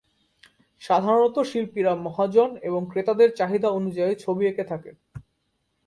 [0.81, 4.95] সাধারণত শিল্পীরা মহাজন এবং ক্রেতাদের চাহিদা অনুযায়ী ছবি এঁকে থাকেন।